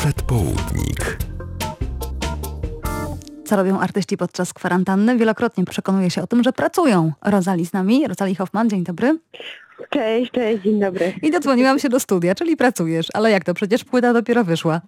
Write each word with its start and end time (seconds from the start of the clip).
Przedpołudnik. 0.00 1.18
Co 3.44 3.56
robią 3.56 3.80
artyści 3.80 4.16
podczas 4.16 4.52
kwarantanny? 4.52 5.16
Wielokrotnie 5.18 5.64
przekonuje 5.64 6.10
się 6.10 6.22
o 6.22 6.26
tym, 6.26 6.42
że 6.42 6.52
pracują. 6.52 7.12
Rozali 7.22 7.66
z 7.66 7.72
nami. 7.72 8.08
Rozali 8.08 8.34
Hoffman, 8.34 8.70
dzień 8.70 8.84
dobry. 8.84 9.18
Cześć, 9.90 10.32
cześć, 10.32 10.62
dzień 10.62 10.80
dobry. 10.80 11.12
I 11.22 11.30
dodzwoniłam 11.30 11.78
się 11.78 11.88
do 11.88 12.00
studia, 12.00 12.34
czyli 12.34 12.56
pracujesz. 12.56 13.06
Ale 13.14 13.30
jak 13.30 13.44
to? 13.44 13.54
Przecież 13.54 13.84
płyta 13.84 14.12
dopiero 14.12 14.44
wyszła. 14.44 14.80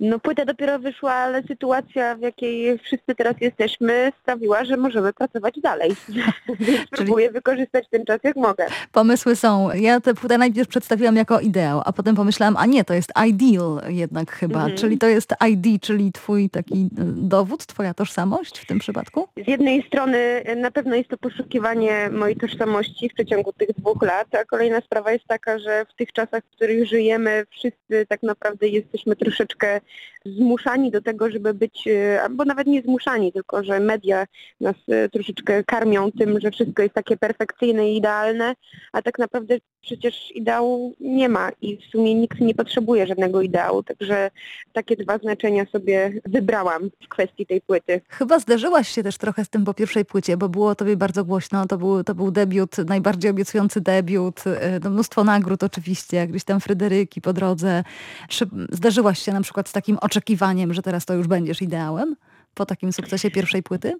No 0.00 0.18
płyta 0.18 0.44
dopiero 0.44 0.78
wyszła, 0.78 1.12
ale 1.12 1.42
sytuacja, 1.42 2.16
w 2.16 2.20
jakiej 2.20 2.78
wszyscy 2.78 3.14
teraz 3.14 3.34
jesteśmy, 3.40 4.12
sprawiła, 4.22 4.64
że 4.64 4.76
możemy 4.76 5.12
pracować 5.12 5.60
dalej. 5.60 5.96
Więc 6.60 6.80
próbuję 6.90 7.30
wykorzystać 7.30 7.84
ten 7.90 8.04
czas 8.04 8.18
jak 8.22 8.36
mogę. 8.36 8.66
Pomysły 8.92 9.36
są. 9.36 9.72
Ja 9.74 10.00
tę 10.00 10.14
płytę 10.14 10.38
najpierw 10.38 10.68
przedstawiłam 10.68 11.16
jako 11.16 11.40
ideał, 11.40 11.82
a 11.84 11.92
potem 11.92 12.16
pomyślałam, 12.16 12.56
a 12.56 12.66
nie, 12.66 12.84
to 12.84 12.94
jest 12.94 13.12
ideal 13.26 13.80
jednak 13.88 14.32
chyba. 14.32 14.58
Mhm. 14.58 14.76
Czyli 14.76 14.98
to 14.98 15.06
jest 15.06 15.34
ID, 15.48 15.82
czyli 15.82 16.12
twój 16.12 16.50
taki 16.50 16.74
y, 16.74 16.88
dowód, 17.16 17.66
twoja 17.66 17.94
tożsamość 17.94 18.58
w 18.58 18.66
tym 18.66 18.78
przypadku? 18.78 19.28
Z 19.44 19.48
jednej 19.48 19.82
strony 19.82 20.18
e, 20.18 20.56
na 20.56 20.70
pewno 20.70 20.96
jest 20.96 21.10
to 21.10 21.18
poszukiwanie 21.18 22.10
mojej 22.12 22.36
tożsamości 22.36 23.08
w 23.08 23.14
przeciągu 23.14 23.52
tych 23.52 23.68
dwóch 23.72 24.02
lat, 24.02 24.34
a 24.34 24.44
kolejna 24.44 24.80
sprawa 24.80 25.12
jest 25.12 25.24
taka, 25.26 25.58
że 25.58 25.84
w 25.84 25.94
tych 25.94 26.12
czasach, 26.12 26.44
w 26.44 26.56
których 26.56 26.86
żyjemy, 26.86 27.44
wszyscy 27.50 28.06
tak 28.08 28.22
naprawdę 28.22 28.68
jesteśmy 28.68 29.16
troszeczkę 29.16 29.80
zmuszani 30.26 30.90
do 30.90 31.02
tego, 31.02 31.30
żeby 31.30 31.54
być, 31.54 31.88
e, 31.88 32.22
albo 32.22 32.44
nawet 32.44 32.66
nie 32.66 32.82
zmuszani, 32.82 33.32
tylko 33.32 33.64
że 33.64 33.80
media 33.80 34.26
nas 34.60 34.76
e, 34.88 35.08
troszeczkę 35.08 35.64
karmią 35.64 36.12
tym, 36.12 36.40
że 36.40 36.50
wszystko 36.50 36.82
jest 36.82 36.94
takie 36.94 37.16
perfekcyjne 37.16 37.90
i 37.90 37.96
idealne, 37.96 38.54
a 38.92 39.02
tak 39.02 39.18
naprawdę 39.18 39.58
przecież 39.86 40.32
ideału 40.34 40.94
nie 41.00 41.28
ma 41.28 41.50
i 41.60 41.76
w 41.76 41.84
sumie 41.90 42.14
nikt 42.14 42.40
nie 42.40 42.54
potrzebuje 42.54 43.06
żadnego 43.06 43.42
ideału, 43.42 43.82
także 43.82 44.30
takie 44.72 44.96
dwa 44.96 45.18
znaczenia 45.18 45.66
sobie 45.66 46.12
wybrałam 46.24 46.90
w 47.04 47.08
kwestii 47.08 47.46
tej 47.46 47.60
płyty. 47.60 48.00
Chyba 48.08 48.38
zderzyłaś 48.38 48.88
się 48.88 49.02
też 49.02 49.18
trochę 49.18 49.44
z 49.44 49.48
tym 49.48 49.64
po 49.64 49.74
pierwszej 49.74 50.04
płycie, 50.04 50.36
bo 50.36 50.48
było 50.48 50.74
tobie 50.74 50.96
bardzo 50.96 51.24
głośno. 51.24 51.66
To 51.66 51.78
był, 51.78 52.04
to 52.04 52.14
był 52.14 52.30
debiut, 52.30 52.78
najbardziej 52.78 53.30
obiecujący 53.30 53.80
debiut. 53.80 54.46
y, 54.46 54.80
No, 54.84 54.90
mnóstwo 54.90 55.24
nagród 55.24 55.62
oczywiście, 55.62 56.26
gdzieś 56.26 56.44
tam 56.44 56.60
Fryderyki 56.60 57.20
po 57.20 57.32
drodze. 57.32 57.84
Czy 58.28 58.46
zderzyłaś 58.70 59.18
się 59.18 59.32
na 59.32 59.40
przykład 59.40 59.68
z 59.68 59.72
takim 59.76 59.98
oczekiwaniem, 60.00 60.74
że 60.74 60.82
teraz 60.82 61.04
to 61.04 61.14
już 61.14 61.26
będziesz 61.26 61.62
ideałem 61.62 62.16
po 62.54 62.66
takim 62.66 62.92
sukcesie 62.92 63.30
pierwszej 63.30 63.62
płyty? 63.62 63.92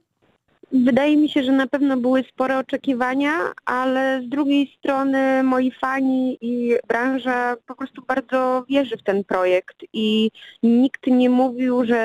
Wydaje 0.72 1.16
mi 1.16 1.28
się, 1.28 1.42
że 1.42 1.52
na 1.52 1.66
pewno 1.66 1.96
były 1.96 2.22
spore 2.22 2.58
oczekiwania, 2.58 3.32
ale 3.64 4.22
z 4.26 4.28
drugiej 4.28 4.76
strony 4.78 5.42
moi 5.42 5.70
fani 5.80 6.38
i 6.40 6.74
branża 6.88 7.56
po 7.66 7.74
prostu 7.74 8.02
bardzo 8.06 8.64
wierzy 8.68 8.96
w 8.96 9.02
ten 9.02 9.24
projekt 9.24 9.76
i 9.92 10.30
nikt 10.62 11.06
nie 11.06 11.30
mówił, 11.30 11.84
że 11.84 12.00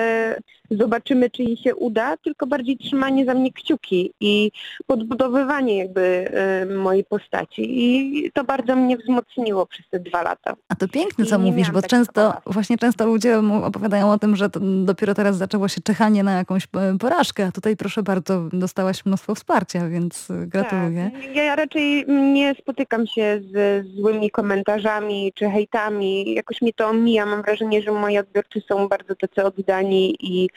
zobaczymy, 0.72 1.30
czy 1.30 1.44
jej 1.44 1.58
się 1.58 1.76
uda, 1.76 2.18
tylko 2.18 2.48
bardziej 2.48 2.78
trzymanie 2.78 3.26
za 3.26 3.34
mnie 3.34 3.54
kciuki 3.54 4.14
i 4.20 4.52
podbudowywanie 4.88 5.78
jakby 5.78 6.32
y, 6.72 6.76
mojej 6.76 7.04
postaci 7.04 7.62
i 7.68 8.32
to 8.32 8.44
bardzo 8.44 8.76
mnie 8.76 8.98
wzmocniło 8.98 9.66
przez 9.66 9.90
te 9.90 10.00
dwa 10.00 10.22
lata. 10.22 10.54
A 10.70 10.76
to 10.76 10.88
piękne, 10.88 11.26
co 11.26 11.36
I 11.36 11.40
mówisz, 11.40 11.72
bo 11.72 11.82
często, 11.82 12.34
właśnie 12.46 12.78
często 12.78 13.06
ludzie 13.06 13.40
opowiadają 13.64 14.12
o 14.12 14.20
tym, 14.20 14.36
że 14.36 14.50
to 14.50 14.60
dopiero 14.86 15.14
teraz 15.14 15.38
zaczęło 15.38 15.68
się 15.68 15.82
czechanie 15.82 16.24
na 16.24 16.32
jakąś 16.32 16.64
e, 16.64 16.98
porażkę, 16.98 17.46
a 17.46 17.52
tutaj 17.52 17.78
proszę 17.78 18.04
bardzo, 18.04 18.50
dostałaś 18.54 19.06
mnóstwo 19.06 19.36
wsparcia, 19.36 19.90
więc 19.90 20.32
e, 20.32 20.48
gratuluję. 20.48 21.12
Tak. 21.14 21.36
Ja 21.36 21.56
raczej 21.56 22.06
nie 22.08 22.56
spotykam 22.56 23.08
się 23.08 23.42
z 23.52 23.88
złymi 23.96 24.32
komentarzami 24.32 25.32
czy 25.36 25.50
hejtami. 25.50 26.34
Jakoś 26.34 26.62
mnie 26.62 26.74
to 26.74 26.88
omija. 26.88 27.26
Mam 27.26 27.42
wrażenie, 27.42 27.82
że 27.82 27.92
moi 27.92 28.18
odbiorcy 28.18 28.62
są 28.68 28.88
bardzo 28.88 29.16
tacy 29.16 29.44
oddani 29.44 30.16
i 30.20 30.50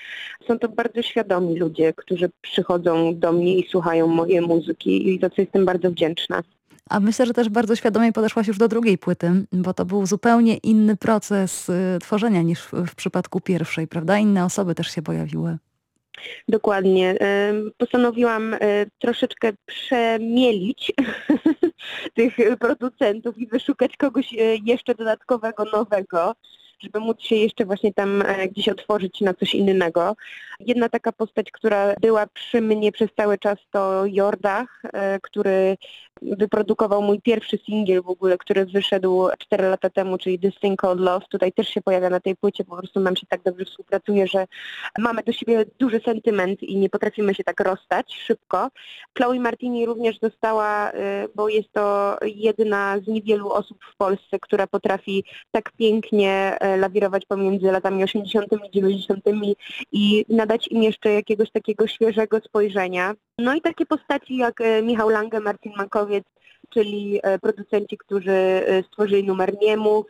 są 0.48 0.58
to 0.58 0.68
bardzo 0.68 1.02
świadomi 1.02 1.58
ludzie, 1.58 1.92
którzy 1.92 2.30
przychodzą 2.40 3.18
do 3.18 3.32
mnie 3.32 3.58
i 3.58 3.68
słuchają 3.68 4.06
mojej 4.06 4.40
muzyki 4.40 5.08
i 5.08 5.20
za 5.20 5.30
co 5.30 5.42
jestem 5.42 5.64
bardzo 5.64 5.90
wdzięczna. 5.90 6.42
A 6.90 7.00
myślę, 7.00 7.26
że 7.26 7.32
też 7.32 7.48
bardzo 7.48 7.76
świadomie 7.76 8.12
podeszłaś 8.12 8.48
już 8.48 8.58
do 8.58 8.68
drugiej 8.68 8.98
płyty, 8.98 9.30
bo 9.52 9.74
to 9.74 9.84
był 9.84 10.06
zupełnie 10.06 10.56
inny 10.56 10.96
proces 10.96 11.68
y, 11.68 11.98
tworzenia 12.00 12.42
niż 12.42 12.60
w, 12.60 12.94
przypadku 12.94 13.40
pierwszej, 13.40 13.88
prawda? 13.88 14.18
Inne 14.18 14.44
osoby 14.44 14.74
też 14.74 14.86
się 14.86 15.02
pojawiły. 15.02 15.58
Dokładnie. 16.48 17.10
Em, 17.20 17.70
Postanowiłam 17.78 18.54
e, 18.54 18.58
troszeczkę 18.98 19.52
przemielić 19.66 20.92
tych 22.16 22.36
producentów 22.60 23.38
i 23.38 23.46
wyszukać 23.46 23.96
kogoś 23.96 24.34
e, 24.34 24.36
jeszcze 24.64 24.94
dodatkowego, 24.94 25.64
nowego, 25.64 26.34
żeby 26.84 27.00
móc 27.00 27.20
się 27.20 27.36
jeszcze 27.36 27.64
właśnie 27.64 27.92
tam 27.94 28.22
e, 28.22 28.48
gdzieś 28.48 28.68
otworzyć 28.68 29.20
na 29.20 29.34
coś 29.34 29.54
innego. 29.54 30.16
Jedna 30.60 30.88
taka 30.88 31.12
postać, 31.12 31.50
która 31.50 31.94
była 32.00 32.26
przy 32.26 32.60
mnie 32.60 32.92
przez 32.92 33.10
cały 33.16 33.38
czas 33.38 33.58
to 33.70 34.06
Jordach, 34.06 34.82
e, 34.92 35.20
który 35.20 35.76
wyprodukował 36.22 37.02
mój 37.02 37.20
pierwszy 37.20 37.58
singiel 37.58 38.02
w 38.02 38.08
ogóle, 38.08 38.38
który 38.38 38.66
wyszedł 38.66 39.28
4 39.38 39.68
lata 39.68 39.90
temu, 39.90 40.18
czyli 40.18 40.38
This 40.38 40.54
Thing 40.60 40.80
Called 40.80 41.00
Love. 41.00 41.26
Tutaj 41.30 41.52
też 41.52 41.68
się 41.68 41.82
pojawia 41.82 42.10
na 42.10 42.20
tej 42.20 42.36
płycie, 42.36 42.64
po 42.64 42.76
prostu 42.76 43.00
nam 43.00 43.16
się 43.16 43.26
tak 43.26 43.42
dobrze 43.42 43.64
współpracuje, 43.64 44.26
że 44.26 44.46
mamy 44.98 45.22
do 45.22 45.32
siebie 45.32 45.64
duży 45.78 46.00
sentyment 46.04 46.62
i 46.62 46.76
nie 46.76 46.90
potrafimy 46.90 47.34
się 47.34 47.44
tak 47.44 47.60
rozstać 47.60 48.14
szybko. 48.26 48.68
Chloe 49.18 49.40
Martini 49.40 49.86
również 49.86 50.18
dostała, 50.18 50.92
y, 50.92 50.94
bo 51.34 51.48
jest 51.48 51.72
to 51.72 52.16
jedna 52.22 52.98
z 52.98 53.06
niewielu 53.06 53.50
osób 53.50 53.78
w 53.92 53.96
Polsce, 53.96 54.38
która 54.40 54.66
potrafi 54.66 55.24
tak 55.52 55.72
pięknie 55.72 56.56
e, 56.60 56.73
lawirować 56.76 57.26
pomiędzy 57.26 57.66
latami 57.66 58.04
80. 58.04 58.46
i 58.52 58.70
90. 58.70 59.24
i 59.92 60.24
nadać 60.28 60.68
im 60.68 60.82
jeszcze 60.82 61.12
jakiegoś 61.12 61.50
takiego 61.50 61.86
świeżego 61.86 62.40
spojrzenia. 62.40 63.14
No 63.38 63.54
i 63.54 63.60
takie 63.60 63.86
postaci 63.86 64.36
jak 64.36 64.60
e, 64.60 64.82
Michał 64.82 65.08
Lange, 65.08 65.40
Marcin 65.40 65.72
Mankowiec, 65.76 66.24
czyli 66.70 67.20
e, 67.22 67.38
producenci, 67.38 67.98
którzy 67.98 68.32
e, 68.32 68.82
stworzyli 68.82 69.24
numer 69.24 69.54
Niemów, 69.62 70.06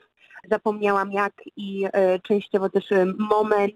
zapomniałam 0.51 1.13
jak 1.13 1.33
i 1.57 1.85
częściowo 2.23 2.69
też 2.71 2.85
Moment. 3.19 3.75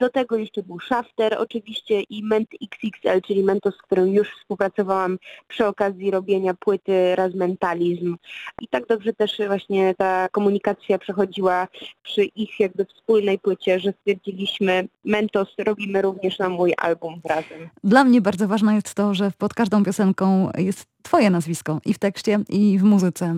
Do 0.00 0.10
tego 0.10 0.36
jeszcze 0.36 0.62
był 0.62 0.80
Shafter 0.80 1.36
oczywiście 1.38 2.00
i 2.00 2.22
Ment 2.22 2.48
XXL, 2.62 3.20
czyli 3.26 3.42
Mentos, 3.42 3.74
z 3.74 3.82
którym 3.82 4.08
już 4.08 4.28
współpracowałam 4.30 5.18
przy 5.48 5.66
okazji 5.66 6.10
robienia 6.10 6.54
płyty 6.54 7.16
Raz 7.16 7.34
Mentalizm. 7.34 8.16
I 8.62 8.68
tak 8.68 8.86
dobrze 8.86 9.12
też 9.12 9.40
właśnie 9.46 9.94
ta 9.94 10.28
komunikacja 10.28 10.98
przechodziła 10.98 11.68
przy 12.02 12.24
ich 12.24 12.60
jakby 12.60 12.84
wspólnej 12.84 13.38
płycie, 13.38 13.80
że 13.80 13.92
stwierdziliśmy 13.92 14.88
Mentos 15.04 15.48
robimy 15.58 16.02
również 16.02 16.38
na 16.38 16.48
mój 16.48 16.72
album 16.76 17.20
razem. 17.24 17.68
Dla 17.84 18.04
mnie 18.04 18.20
bardzo 18.20 18.48
ważne 18.48 18.74
jest 18.74 18.94
to, 18.94 19.14
że 19.14 19.30
pod 19.38 19.54
każdą 19.54 19.84
piosenką 19.84 20.50
jest 20.58 20.86
twoje 21.02 21.30
nazwisko 21.30 21.80
i 21.84 21.94
w 21.94 21.98
tekście, 21.98 22.38
i 22.48 22.78
w 22.78 22.82
muzyce. 22.82 23.36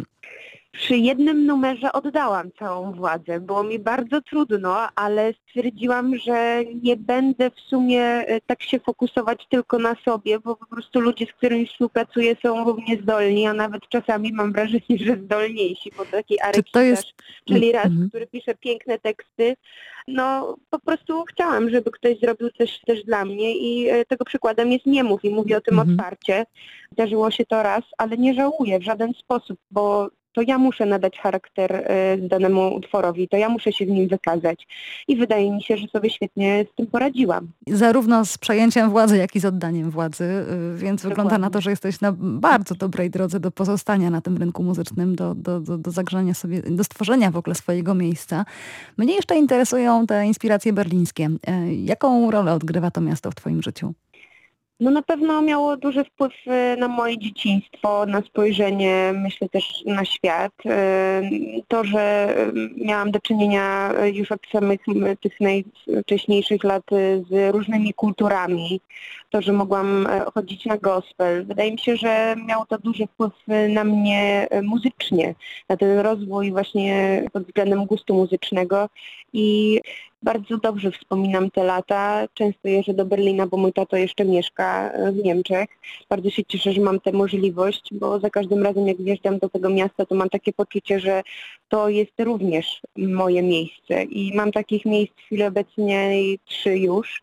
Przy 0.79 0.97
jednym 0.97 1.47
numerze 1.47 1.93
oddałam 1.93 2.51
całą 2.59 2.93
władzę. 2.93 3.41
Było 3.41 3.63
mi 3.63 3.79
bardzo 3.79 4.21
trudno, 4.23 4.77
ale 4.95 5.33
stwierdziłam, 5.49 6.17
że 6.17 6.63
nie 6.83 6.97
będę 6.97 7.51
w 7.51 7.61
sumie 7.61 8.03
e, 8.05 8.41
tak 8.41 8.63
się 8.63 8.79
fokusować 8.81 9.47
tylko 9.51 9.79
na 9.79 9.95
sobie, 10.05 10.39
bo 10.41 10.57
po 10.57 10.67
prostu 10.67 11.01
ludzie, 11.01 11.27
z 11.27 11.33
którymi 11.33 11.67
współpracuję 11.67 12.37
są 12.43 12.65
równie 12.65 12.97
zdolni, 13.03 13.47
a 13.47 13.53
nawet 13.53 13.89
czasami 13.89 14.33
mam 14.33 14.53
wrażenie, 14.53 14.99
że 15.07 15.17
zdolniejsi, 15.25 15.91
bo 15.97 16.05
taki 16.05 16.41
Arek 16.41 16.57
jest- 16.81 17.07
czyli 17.45 17.73
raz, 17.73 17.87
Mhm. 17.87 18.09
który 18.09 18.27
pisze 18.27 18.55
piękne 18.55 18.99
teksty, 18.99 19.57
no 20.09 20.57
po 20.71 20.79
prostu 20.79 21.25
chciałam, 21.25 21.71
żeby 21.71 21.91
ktoś 21.91 22.19
zrobił 22.19 22.51
coś 22.59 22.81
też 22.87 23.05
dla 23.05 23.25
mnie 23.25 23.57
i 23.57 23.89
e, 23.89 24.05
tego 24.05 24.25
przykładem 24.25 24.73
jest 24.73 24.87
Niemów 24.87 25.25
i 25.25 25.31
mówię 25.31 25.57
o 25.57 25.61
tym 25.61 25.79
Mhm. 25.79 25.91
otwarcie. 25.99 26.47
Zdarzyło 26.93 27.31
się 27.31 27.47
to 27.47 27.63
raz, 27.63 27.83
ale 27.99 28.17
nie 28.17 28.35
żałuję 28.35 28.79
w 28.79 28.83
żaden 28.83 29.13
sposób, 29.15 29.59
bo 29.71 30.09
to 30.39 30.43
ja 30.43 30.59
muszę 30.59 30.87
nadać 30.87 31.19
charakter 31.19 31.73
e, 31.73 32.17
danemu 32.19 32.75
utworowi, 32.75 33.29
to 33.29 33.37
ja 33.37 33.49
muszę 33.49 33.73
się 33.73 33.87
w 33.87 33.89
nim 33.89 34.09
wykazać. 34.09 34.67
I 35.09 35.17
wydaje 35.17 35.51
mi 35.53 35.63
się, 35.63 35.77
że 35.77 35.87
sobie 35.89 36.11
świetnie 36.11 36.65
z 36.73 36.77
tym 36.77 36.87
poradziłam. 36.87 37.49
Zarówno 37.67 38.25
z 38.25 38.39
przejęciem 38.39 38.91
władzy, 38.91 39.17
jak 39.17 39.37
i 39.37 39.41
z 39.41 39.45
oddaniem 39.45 39.91
władzy, 39.91 40.25
y, 40.25 40.79
więc 40.79 41.03
wygląda 41.03 41.39
na 41.39 41.51
to, 41.51 41.61
że 41.61 41.71
jesteś 41.71 42.01
na 42.01 42.13
bardzo 42.19 42.75
dobrej 42.75 43.11
drodze 43.11 43.41
do 43.41 43.51
pozostania 43.51 44.11
na 44.11 44.21
tym 44.21 44.37
rynku 44.37 44.63
muzycznym, 44.63 45.17
do, 45.17 45.35
do, 45.35 45.61
do, 45.61 45.79
do 45.79 45.91
zagrzania 45.91 46.35
sobie, 46.35 46.63
do 46.63 46.85
stworzenia 46.85 47.31
w 47.31 47.37
ogóle 47.37 47.55
swojego 47.55 47.95
miejsca. 47.95 48.45
Mnie 48.97 49.15
jeszcze 49.15 49.37
interesują 49.37 50.07
te 50.07 50.27
inspiracje 50.27 50.73
berlińskie. 50.73 51.27
Y, 51.27 51.75
Jaką 51.75 52.31
rolę 52.31 52.53
odgrywa 52.53 52.91
to 52.91 53.01
miasto 53.01 53.31
w 53.31 53.35
twoim 53.35 53.63
życiu? 53.63 53.95
No 54.81 54.91
na 54.91 55.03
pewno 55.03 55.43
miało 55.43 55.77
duży 55.77 56.05
wpływ 56.05 56.33
e, 56.47 56.77
na 56.77 56.89
moje 56.89 57.19
dzieciństwo, 57.19 58.07
na 58.07 58.23
spojrzenie, 58.23 59.13
myślę 59.15 59.49
też 59.49 59.83
na 59.87 60.05
świat. 60.05 60.53
E, 60.67 61.23
To, 61.69 61.85
że 61.85 62.01
e, 62.01 62.53
miałam 62.85 63.11
do 63.11 63.21
czynienia 63.21 63.93
już 64.13 64.33
od 64.33 64.41
samych 64.53 64.81
tych 65.21 65.41
najwcześniejszych 65.41 66.65
lat 66.65 66.83
z 67.31 67.55
różnymi 67.55 67.95
kulturami, 67.95 68.81
to, 69.31 69.43
że 69.43 69.53
mogłam 69.53 70.09
chodzić 70.35 70.65
na 70.67 70.77
gospel. 70.77 71.45
Wydaje 71.47 71.73
mi 71.73 71.79
się, 71.79 71.97
że 71.97 72.37
miało 72.47 72.67
to 72.67 72.79
duży 72.79 73.07
wpływ 73.07 73.33
na 73.69 73.85
mnie 73.85 74.49
muzycznie, 74.63 75.35
na 75.69 75.77
ten 75.77 75.99
rozwój 75.99 76.51
właśnie 76.51 77.23
pod 77.33 77.43
względem 77.45 77.87
gustu 77.87 78.15
muzycznego 78.15 78.89
i 79.33 79.81
bardzo 80.23 80.57
dobrze 80.59 80.91
wspominam 80.91 81.51
te 81.51 81.65
lata. 81.65 82.27
Często 82.35 82.69
jeżdżę 82.69 82.95
do 82.95 83.05
Berlina, 83.05 83.47
bo 83.47 83.57
mój 83.57 83.73
tato 83.73 83.97
jeszcze 83.97 84.25
mieszka 84.25 84.91
e, 84.91 85.13
w 85.13 85.17
Niemczech. 85.17 85.69
Bardzo 86.09 86.31
się 86.31 86.45
cieszę, 86.45 86.73
że 86.73 86.81
mam 86.81 87.01
tę 87.01 87.13
możliwość, 87.13 87.89
bo 87.93 88.21
za 88.21 88.31
każdym 88.31 88.63
razem 88.63 88.89
jak 88.89 89.03
wjeżdżam 89.03 89.39
do 89.39 89.49
tego 89.49 89.71
miasta, 89.71 90.07
to 90.07 90.15
mam 90.15 90.29
takie 90.29 90.53
poczucie, 90.53 91.01
że 91.01 91.23
to 91.69 91.89
jest 91.89 92.13
również 92.19 92.81
moje 92.97 93.43
miejsce. 93.43 94.03
I 94.03 94.37
mam 94.37 94.53
takich 94.53 94.85
miejsc 94.85 95.13
w 95.17 95.21
chwili 95.21 95.43
obecnej 95.45 96.39
trzy 96.45 96.79
już, 96.79 97.23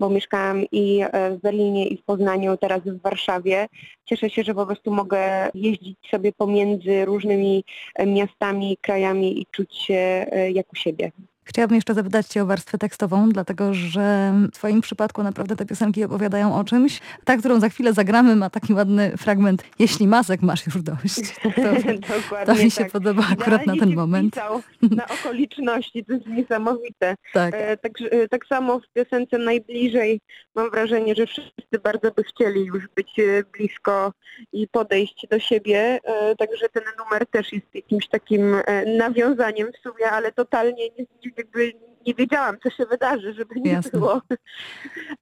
bo 0.00 0.10
mieszkałam 0.10 0.64
i 0.72 1.00
e, 1.02 1.30
w 1.30 1.40
Berlinie, 1.40 1.86
i 1.86 1.96
w 1.96 2.02
Poznaniu, 2.02 2.56
teraz 2.56 2.80
w 2.82 3.02
Warszawie. 3.02 3.66
Cieszę 4.04 4.30
się, 4.30 4.42
że 4.42 4.54
po 4.54 4.66
prostu 4.66 4.90
mogę 4.90 5.50
jeździć 5.54 5.98
sobie 6.10 6.32
pomiędzy 6.32 7.04
różnymi 7.04 7.64
e, 7.94 8.06
miastami, 8.06 8.76
krajami 8.76 9.40
i 9.40 9.46
czuć 9.50 9.76
się 9.76 10.26
jak 10.52 10.72
u 10.72 10.76
siebie. 10.76 11.12
Chciałabym 11.46 11.74
jeszcze 11.74 11.94
zapytać 11.94 12.26
Cię 12.26 12.42
o 12.42 12.46
warstwę 12.46 12.78
tekstową, 12.78 13.28
dlatego 13.28 13.74
że 13.74 14.32
w 14.52 14.54
Twoim 14.54 14.80
przypadku 14.80 15.22
naprawdę 15.22 15.56
te 15.56 15.66
piosenki 15.66 16.04
opowiadają 16.04 16.56
o 16.56 16.64
czymś. 16.64 17.00
Ta, 17.24 17.36
którą 17.36 17.60
za 17.60 17.68
chwilę 17.68 17.92
zagramy, 17.92 18.36
ma 18.36 18.50
taki 18.50 18.74
ładny 18.74 19.16
fragment 19.16 19.64
Jeśli 19.78 20.08
masek 20.08 20.42
masz 20.42 20.66
już 20.66 20.82
dość. 20.82 21.20
To, 21.56 22.46
to 22.46 22.54
mi 22.54 22.70
się 22.70 22.82
tak. 22.82 22.92
podoba 22.92 23.22
akurat 23.32 23.66
na 23.66 23.76
ten 23.76 23.94
moment. 23.94 24.36
na 24.82 25.06
okoliczności, 25.20 26.04
to 26.04 26.12
jest 26.12 26.26
niesamowite. 26.26 27.14
Tak. 27.32 27.54
E, 27.54 27.76
tak, 27.76 27.92
e, 28.10 28.28
tak 28.28 28.46
samo 28.46 28.80
w 28.80 28.92
piosence 28.92 29.38
Najbliżej 29.38 30.20
mam 30.56 30.70
wrażenie, 30.70 31.14
że 31.14 31.26
wszyscy 31.26 31.78
bardzo 31.82 32.10
by 32.10 32.24
chcieli 32.24 32.64
już 32.64 32.88
być 32.88 33.18
e, 33.18 33.42
blisko 33.52 34.12
i 34.52 34.68
podejść 34.68 35.26
do 35.30 35.38
siebie, 35.38 36.00
e, 36.04 36.36
także 36.36 36.68
ten 36.68 36.82
numer 36.98 37.26
też 37.26 37.52
jest 37.52 37.74
jakimś 37.74 38.08
takim 38.08 38.54
e, 38.54 38.86
nawiązaniem 38.96 39.72
w 39.72 39.76
sumie, 39.76 40.10
ale 40.10 40.32
totalnie 40.32 40.88
nie, 40.98 41.06
nie, 41.24 41.30
jakby 41.36 41.72
nie 42.06 42.14
wiedziałam, 42.14 42.56
co 42.62 42.70
się 42.70 42.86
wydarzy, 42.86 43.32
żeby 43.34 43.60
nie 43.60 43.70
Jasne. 43.72 43.90
było. 43.90 44.20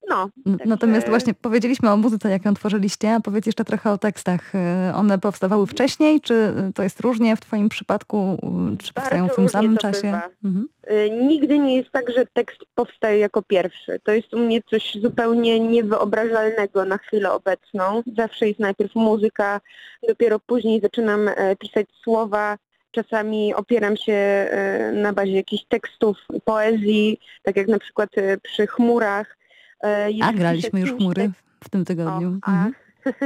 No, 0.08 0.28
także- 0.44 0.64
Natomiast 0.66 1.08
właśnie 1.08 1.34
powiedzieliśmy 1.34 1.90
o 1.90 1.96
muzyce, 1.96 2.30
jak 2.30 2.44
ją 2.44 2.54
tworzyliście, 2.54 3.14
a 3.14 3.20
powiedz 3.20 3.46
jeszcze 3.46 3.64
trochę 3.64 3.90
o 3.92 3.98
tekstach. 3.98 4.54
Y, 4.54 4.94
One 4.94 5.18
powstawały 5.18 5.66
wcześniej, 5.66 6.20
czy 6.20 6.52
to 6.74 6.82
jest 6.82 7.00
różnie 7.00 7.36
w 7.36 7.40
Twoim 7.40 7.68
przypadku, 7.68 8.38
y, 8.74 8.76
czy 8.76 8.92
powstają 8.92 9.24
w 9.24 9.26
Bardzo 9.26 9.36
tym 9.36 9.48
samym 9.48 9.76
czasie? 9.76 10.20
Mhm. 10.44 10.68
Y, 10.90 11.10
Nigdy 11.10 11.58
nie 11.58 11.76
jest 11.76 11.90
tak, 11.90 12.10
że 12.10 12.26
tekst 12.32 12.58
powstaje 12.74 13.18
jako 13.18 13.42
pierwszy. 13.42 14.00
To 14.02 14.12
jest 14.12 14.34
u 14.34 14.38
mnie 14.38 14.62
coś 14.62 14.94
zupełnie 15.02 15.60
niewyobrażalnego 15.60 16.84
na 16.84 16.98
chwilę 16.98 17.32
obecną. 17.32 18.02
Zawsze 18.16 18.48
jest 18.48 18.60
najpierw 18.60 18.94
muzyka, 18.94 19.60
dopiero 20.08 20.38
później 20.38 20.80
zaczynam 20.80 21.28
e, 21.28 21.56
pisać 21.56 21.86
słowa. 22.02 22.56
Czasami 22.94 23.54
opieram 23.54 23.96
się 23.96 24.12
e, 24.12 24.92
na 24.92 25.12
bazie 25.12 25.32
jakichś 25.32 25.64
tekstów, 25.68 26.16
poezji, 26.44 27.20
tak 27.42 27.56
jak 27.56 27.68
na 27.68 27.78
przykład 27.78 28.10
e, 28.18 28.36
przy 28.38 28.66
chmurach. 28.66 29.36
E, 29.84 30.08
A 30.22 30.32
graliśmy 30.32 30.80
już 30.80 30.92
chmury 30.92 31.22
tekst- 31.22 31.42
w 31.64 31.68
tym 31.68 31.84
tygodniu. 31.84 32.28
o, 32.28 32.32
a, 32.42 32.50
Mhm. 32.50 32.74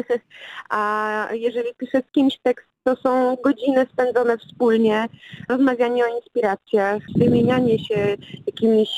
a 0.70 1.28
jeżeli 1.32 1.68
piszę 1.78 2.02
z 2.08 2.12
kimś 2.12 2.38
tekst, 2.42 2.66
to 2.84 2.96
są 2.96 3.36
godziny 3.44 3.86
spędzone 3.92 4.38
wspólnie, 4.38 5.06
rozmawianie 5.48 6.04
o 6.04 6.16
inspiracjach, 6.16 7.02
wymienianie 7.16 7.78
się 7.78 8.16
jakimiś 8.46 8.88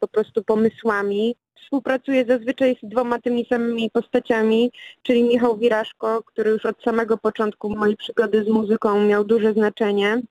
po 0.00 0.08
prostu 0.08 0.42
pomysłami. 0.44 1.34
Współpracuję 1.68 2.24
zazwyczaj 2.24 2.76
z 2.82 2.88
dwoma 2.88 3.18
tymi 3.18 3.46
samymi 3.46 3.90
postaciami, 3.90 4.72
czyli 5.02 5.22
Michał 5.22 5.58
Wiraszko, 5.58 6.22
który 6.22 6.50
już 6.50 6.66
od 6.66 6.82
samego 6.82 7.18
początku 7.18 7.76
mojej 7.76 7.96
przygody 7.96 8.44
z 8.44 8.48
muzyką 8.48 9.04
miał 9.04 9.24
duże 9.24 9.52
znaczenie 9.52 10.22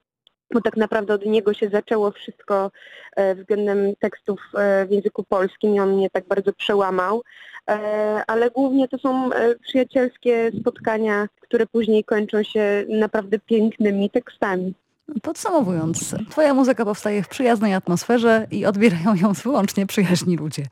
bo 0.53 0.61
tak 0.61 0.77
naprawdę 0.77 1.13
od 1.13 1.25
niego 1.25 1.53
się 1.53 1.69
zaczęło 1.69 2.11
wszystko 2.11 2.71
e, 3.15 3.35
względem 3.35 3.95
tekstów 3.95 4.39
e, 4.55 4.85
w 4.85 4.91
języku 4.91 5.23
polskim 5.23 5.75
i 5.75 5.79
on 5.79 5.93
mnie 5.93 6.09
tak 6.09 6.27
bardzo 6.27 6.53
przełamał. 6.53 7.23
E, 7.69 7.73
Ale 8.27 8.51
głównie 8.51 8.87
to 8.87 8.97
są 8.97 9.29
przyjacielskie 9.61 10.51
spotkania, 10.59 11.27
które 11.41 11.65
później 11.65 12.03
kończą 12.03 12.43
się 12.43 12.85
naprawdę 12.89 13.39
pięknymi 13.39 14.09
tekstami. 14.09 14.73
Podsumowując, 15.21 16.15
Twoja 16.29 16.53
muzyka 16.53 16.85
powstaje 16.85 17.23
w 17.23 17.27
przyjaznej 17.27 17.73
atmosferze 17.73 18.47
i 18.51 18.65
odbierają 18.65 19.15
ją 19.15 19.33
wyłącznie 19.33 19.85
przyjaźni 19.85 20.37
ludzie. 20.37 20.63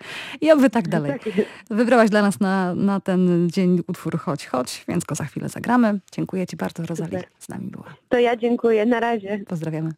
I 0.42 0.52
oby 0.52 0.70
tak 0.70 0.88
dalej. 0.88 1.12
Tak. 1.12 1.34
Wybrałaś 1.70 2.10
dla 2.10 2.22
nas 2.22 2.40
na, 2.40 2.76
na 2.76 3.00
ten 3.00 3.50
dzień 3.50 3.84
utwór 3.88 4.20
Chodź, 4.20 4.48
chodź, 4.48 4.86
więc 4.88 5.04
go 5.04 5.16
za 5.16 5.24
chwilę 5.24 5.50
zagramy. 5.50 6.00
Dziękuję 6.12 6.48
Ci 6.48 6.58
bardzo, 6.58 6.86
Rosalie. 6.86 7.24
Z 7.40 7.50
nami 7.50 7.68
była. 7.68 7.86
To 8.10 8.20
ja 8.20 8.36
dziękuję. 8.36 8.86
Na 8.86 9.00
razie. 9.00 9.40
Pozdrawiamy. 9.48 9.92